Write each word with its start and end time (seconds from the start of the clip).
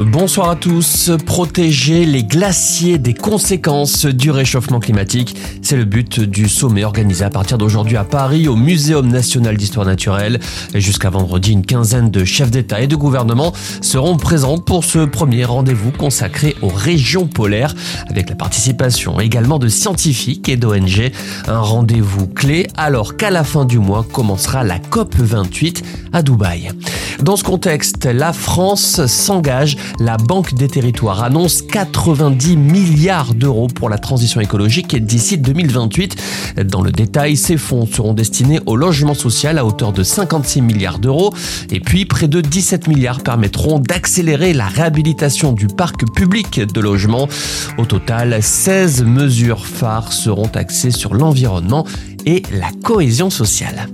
Bonsoir 0.00 0.48
à 0.48 0.56
tous. 0.56 1.10
Protéger 1.26 2.06
les 2.06 2.24
glaciers 2.24 2.96
des 2.96 3.12
conséquences 3.12 4.06
du 4.06 4.30
réchauffement 4.30 4.80
climatique, 4.80 5.36
c'est 5.60 5.76
le 5.76 5.84
but 5.84 6.20
du 6.20 6.48
sommet 6.48 6.84
organisé 6.84 7.22
à 7.22 7.28
partir 7.28 7.58
d'aujourd'hui 7.58 7.98
à 7.98 8.04
Paris 8.04 8.48
au 8.48 8.56
Muséum 8.56 9.08
national 9.08 9.58
d'histoire 9.58 9.84
naturelle. 9.84 10.40
Jusqu'à 10.74 11.10
vendredi, 11.10 11.52
une 11.52 11.66
quinzaine 11.66 12.10
de 12.10 12.24
chefs 12.24 12.50
d'État 12.50 12.80
et 12.80 12.86
de 12.86 12.96
gouvernement 12.96 13.52
seront 13.82 14.16
présents 14.16 14.56
pour 14.56 14.84
ce 14.84 15.00
premier 15.00 15.44
rendez-vous 15.44 15.92
consacré 15.92 16.56
aux 16.62 16.68
régions 16.68 17.26
polaires, 17.26 17.74
avec 18.08 18.30
la 18.30 18.36
participation 18.36 19.20
également 19.20 19.58
de 19.58 19.68
scientifiques 19.68 20.48
et 20.48 20.56
d'ONG. 20.56 21.12
Un 21.46 21.60
rendez-vous 21.60 22.26
clé 22.26 22.68
alors 22.74 23.18
qu'à 23.18 23.30
la 23.30 23.44
fin 23.44 23.66
du 23.66 23.78
mois 23.78 24.06
commencera 24.10 24.64
la 24.64 24.78
COP 24.78 25.14
28 25.14 25.84
à 26.14 26.22
Dubaï. 26.22 26.70
Dans 27.22 27.36
ce 27.36 27.44
contexte, 27.44 28.06
la 28.06 28.32
France 28.32 29.04
s'engage. 29.06 29.76
La 29.98 30.16
Banque 30.16 30.54
des 30.54 30.68
Territoires 30.68 31.22
annonce 31.22 31.62
90 31.62 32.56
milliards 32.56 33.34
d'euros 33.34 33.68
pour 33.68 33.88
la 33.88 33.98
transition 33.98 34.40
écologique 34.40 34.96
d'ici 34.96 35.38
2028. 35.38 36.16
Dans 36.64 36.82
le 36.82 36.92
détail, 36.92 37.36
ces 37.36 37.56
fonds 37.56 37.86
seront 37.86 38.14
destinés 38.14 38.60
au 38.66 38.76
logement 38.76 39.14
social 39.14 39.58
à 39.58 39.64
hauteur 39.64 39.92
de 39.92 40.02
56 40.02 40.62
milliards 40.62 40.98
d'euros. 40.98 41.34
Et 41.70 41.80
puis, 41.80 42.04
près 42.04 42.28
de 42.28 42.40
17 42.40 42.88
milliards 42.88 43.20
permettront 43.20 43.78
d'accélérer 43.78 44.52
la 44.52 44.66
réhabilitation 44.66 45.52
du 45.52 45.66
parc 45.66 46.10
public 46.14 46.60
de 46.60 46.80
logement. 46.80 47.28
Au 47.78 47.84
total, 47.84 48.42
16 48.42 49.04
mesures 49.04 49.66
phares 49.66 50.12
seront 50.12 50.50
axées 50.54 50.90
sur 50.90 51.14
l'environnement 51.14 51.84
et 52.26 52.42
la 52.52 52.70
cohésion 52.82 53.30
sociale. 53.30 53.88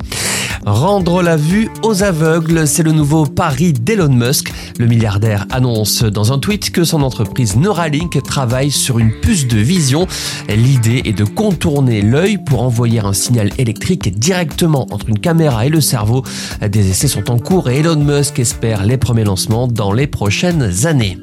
Rendre 0.66 1.23
la 1.23 1.37
vue 1.37 1.71
aux 1.85 2.03
aveugles, 2.03 2.66
c'est 2.66 2.83
le 2.83 2.91
nouveau 2.91 3.25
pari 3.25 3.73
d'Elon 3.73 4.09
Musk. 4.09 4.52
Le 4.80 4.87
milliardaire 4.87 5.46
annonce 5.52 6.02
dans 6.02 6.33
un 6.33 6.41
tweet 6.41 6.73
que 6.73 6.83
son 6.83 7.02
entreprise 7.02 7.55
Neuralink 7.57 8.21
travaille 8.24 8.73
sur 8.73 8.99
une 8.99 9.13
puce 9.21 9.46
de 9.46 9.59
vision. 9.59 10.09
L'idée 10.49 11.02
est 11.05 11.13
de 11.13 11.24
contourner 11.24 12.02
l'œil 12.02 12.38
pour 12.38 12.63
envoyer 12.63 12.99
un 12.99 13.13
signal 13.13 13.51
électrique 13.59 14.18
directement 14.18 14.88
entre 14.90 15.09
une 15.09 15.21
caméra 15.21 15.66
et 15.66 15.71
le 15.71 15.80
cerveau. 15.80 16.24
Des 16.61 16.90
essais 16.90 17.07
sont 17.07 17.30
en 17.30 17.38
cours 17.38 17.71
et 17.71 17.79
Elon 17.79 18.02
Musk 18.02 18.40
espère 18.40 18.85
les 18.85 18.96
premiers 18.96 19.24
lancements 19.24 19.68
dans 19.68 19.93
les 19.93 20.09
prochaines 20.09 20.87
années. 20.87 21.16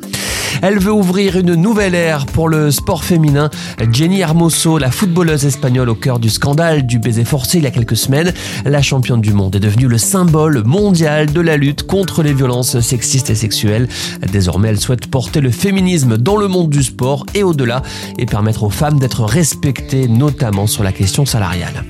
Elle 0.65 0.79
veut 0.79 0.93
ouvrir 0.93 1.37
une 1.37 1.55
nouvelle 1.55 1.93
ère 1.93 2.25
pour 2.25 2.47
le 2.47 2.71
sport 2.71 3.03
féminin. 3.03 3.49
Jenny 3.91 4.21
Hermoso, 4.21 4.77
la 4.77 4.91
footballeuse 4.91 5.45
espagnole 5.45 5.89
au 5.89 5.95
cœur 5.95 6.19
du 6.19 6.29
scandale 6.29 6.85
du 6.85 6.99
baiser 6.99 7.25
forcé 7.25 7.57
il 7.57 7.65
y 7.65 7.67
a 7.67 7.71
quelques 7.71 7.97
semaines, 7.97 8.31
la 8.63 8.81
championne 8.81 9.19
du 9.19 9.33
monde 9.33 9.57
est 9.57 9.59
devenue 9.59 9.89
le 9.89 9.97
symbole 9.97 10.63
mondial 10.63 11.33
de 11.33 11.41
la 11.41 11.57
lutte 11.57 11.83
contre 11.83 12.23
les 12.23 12.33
violences 12.33 12.79
sexistes 12.79 13.29
et 13.29 13.35
sexuelles. 13.35 13.89
Désormais, 14.31 14.69
elle 14.69 14.79
souhaite 14.79 15.07
porter 15.07 15.41
le 15.41 15.51
féminisme 15.51 16.17
dans 16.17 16.37
le 16.37 16.47
monde 16.47 16.69
du 16.69 16.81
sport 16.81 17.25
et 17.33 17.43
au-delà 17.43 17.81
et 18.17 18.25
permettre 18.25 18.63
aux 18.63 18.69
femmes 18.69 18.99
d'être 18.99 19.25
respectées, 19.25 20.07
notamment 20.07 20.65
sur 20.65 20.83
la 20.83 20.93
question 20.93 21.25
salariale. 21.25 21.83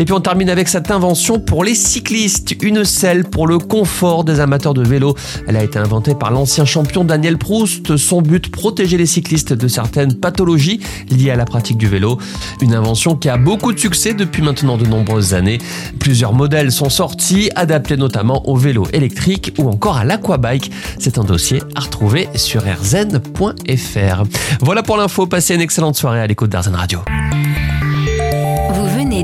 Et 0.00 0.06
puis 0.06 0.14
on 0.14 0.20
termine 0.20 0.48
avec 0.48 0.66
cette 0.66 0.90
invention 0.90 1.38
pour 1.38 1.62
les 1.62 1.74
cyclistes, 1.74 2.56
une 2.62 2.86
selle 2.86 3.24
pour 3.24 3.46
le 3.46 3.58
confort 3.58 4.24
des 4.24 4.40
amateurs 4.40 4.72
de 4.72 4.82
vélo. 4.82 5.14
Elle 5.46 5.58
a 5.58 5.62
été 5.62 5.78
inventée 5.78 6.14
par 6.14 6.30
l'ancien 6.30 6.64
champion 6.64 7.04
Daniel 7.04 7.36
Proust. 7.36 7.98
Son 7.98 8.22
but, 8.22 8.50
protéger 8.50 8.96
les 8.96 9.04
cyclistes 9.04 9.52
de 9.52 9.68
certaines 9.68 10.14
pathologies 10.14 10.80
liées 11.10 11.30
à 11.30 11.36
la 11.36 11.44
pratique 11.44 11.76
du 11.76 11.86
vélo. 11.86 12.16
Une 12.62 12.72
invention 12.72 13.14
qui 13.14 13.28
a 13.28 13.36
beaucoup 13.36 13.74
de 13.74 13.78
succès 13.78 14.14
depuis 14.14 14.40
maintenant 14.40 14.78
de 14.78 14.86
nombreuses 14.86 15.34
années. 15.34 15.58
Plusieurs 15.98 16.32
modèles 16.32 16.72
sont 16.72 16.88
sortis, 16.88 17.50
adaptés 17.54 17.98
notamment 17.98 18.48
au 18.48 18.56
vélo 18.56 18.86
électrique 18.94 19.52
ou 19.58 19.68
encore 19.68 19.98
à 19.98 20.06
l'aquabike. 20.06 20.72
C'est 20.98 21.18
un 21.18 21.24
dossier 21.24 21.62
à 21.74 21.80
retrouver 21.80 22.26
sur 22.36 22.62
rzn.fr. 22.62 24.22
Voilà 24.62 24.82
pour 24.82 24.96
l'info, 24.96 25.26
passez 25.26 25.54
une 25.54 25.60
excellente 25.60 25.96
soirée 25.96 26.22
à 26.22 26.26
l'écoute 26.26 26.48
d'Arzen 26.48 26.74
Radio. 26.74 27.00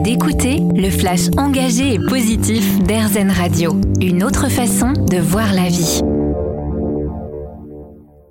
D'écouter 0.06 0.62
le 0.76 0.88
flash 0.88 1.22
engagé 1.36 1.94
et 1.94 1.98
positif 1.98 2.78
d'Airzen 2.78 3.28
Radio. 3.28 3.74
Une 4.00 4.22
autre 4.22 4.48
façon 4.48 4.92
de 4.92 5.16
voir 5.16 5.52
la 5.52 5.68
vie. 5.68 6.00